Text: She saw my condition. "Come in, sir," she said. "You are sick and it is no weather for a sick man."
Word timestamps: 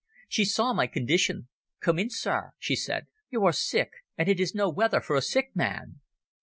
She 0.27 0.45
saw 0.45 0.73
my 0.73 0.87
condition. 0.87 1.47
"Come 1.79 1.99
in, 1.99 2.09
sir," 2.09 2.53
she 2.57 2.75
said. 2.75 3.05
"You 3.29 3.45
are 3.45 3.51
sick 3.53 3.91
and 4.17 4.27
it 4.27 4.39
is 4.39 4.55
no 4.55 4.67
weather 4.67 4.99
for 4.99 5.15
a 5.15 5.21
sick 5.21 5.51
man." 5.55 5.99